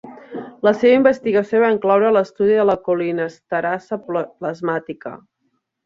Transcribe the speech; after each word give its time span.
La 0.67 0.71
seva 0.77 0.95
investigació 0.99 1.61
va 1.65 1.69
incloure 1.75 2.11
l'estudi 2.17 2.57
de 2.63 2.65
la 2.71 2.79
colinesterasa 2.89 4.01
plasmàtica. 4.11 5.19